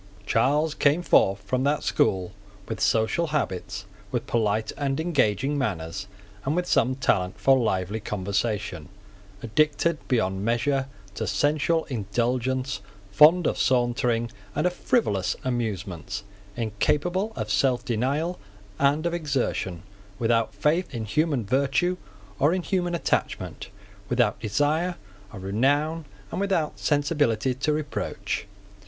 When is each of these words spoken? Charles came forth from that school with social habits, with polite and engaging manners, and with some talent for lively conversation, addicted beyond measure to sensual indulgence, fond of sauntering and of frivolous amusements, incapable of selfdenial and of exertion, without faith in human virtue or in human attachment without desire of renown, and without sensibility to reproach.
Charles 0.25 0.73
came 0.73 1.03
forth 1.03 1.41
from 1.41 1.63
that 1.65 1.83
school 1.83 2.31
with 2.67 2.79
social 2.81 3.27
habits, 3.27 3.85
with 4.11 4.25
polite 4.25 4.71
and 4.75 4.99
engaging 4.99 5.59
manners, 5.59 6.07
and 6.43 6.55
with 6.55 6.65
some 6.65 6.95
talent 6.95 7.39
for 7.39 7.55
lively 7.55 7.99
conversation, 7.99 8.89
addicted 9.43 9.99
beyond 10.07 10.43
measure 10.43 10.87
to 11.13 11.27
sensual 11.27 11.85
indulgence, 11.85 12.81
fond 13.11 13.45
of 13.45 13.59
sauntering 13.59 14.31
and 14.55 14.65
of 14.65 14.73
frivolous 14.73 15.35
amusements, 15.43 16.23
incapable 16.57 17.31
of 17.35 17.49
selfdenial 17.49 18.39
and 18.79 19.05
of 19.05 19.13
exertion, 19.13 19.83
without 20.17 20.55
faith 20.55 20.95
in 20.95 21.05
human 21.05 21.45
virtue 21.45 21.95
or 22.39 22.55
in 22.55 22.63
human 22.63 22.95
attachment 22.95 23.69
without 24.09 24.39
desire 24.39 24.95
of 25.31 25.43
renown, 25.43 26.05
and 26.31 26.39
without 26.41 26.79
sensibility 26.79 27.53
to 27.53 27.71
reproach. 27.71 28.47